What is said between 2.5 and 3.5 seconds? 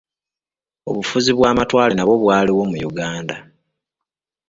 mu Uganda.